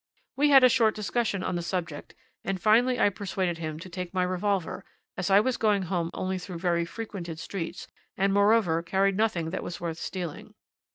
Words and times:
"'We 0.35 0.49
had 0.49 0.63
a 0.63 0.67
short 0.69 0.95
discussion 0.95 1.43
on 1.43 1.53
the 1.53 1.61
subject, 1.61 2.15
and 2.43 2.59
finally 2.59 2.99
I 2.99 3.09
persuaded 3.11 3.59
him 3.59 3.77
to 3.81 3.87
take 3.87 4.15
my 4.15 4.23
revolver, 4.23 4.83
as 5.15 5.29
I 5.29 5.39
was 5.39 5.57
going 5.57 5.83
home 5.83 6.09
only 6.15 6.39
through 6.39 6.57
very 6.57 6.85
frequented 6.85 7.37
streets, 7.37 7.87
and 8.17 8.33
moreover 8.33 8.81
carried 8.81 9.15
nothing 9.15 9.51
that 9.51 9.61
was 9.61 9.79
worth 9.79 9.99
stealing. 9.99 10.55